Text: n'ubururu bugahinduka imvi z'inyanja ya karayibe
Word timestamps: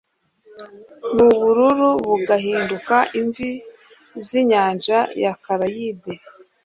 n'ubururu 1.15 1.89
bugahinduka 2.09 2.95
imvi 3.19 3.49
z'inyanja 4.25 4.97
ya 5.23 5.33
karayibe 5.43 6.13